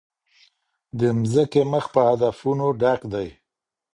[0.99, 3.27] د مځکي مخ په هدفونو ډک دی.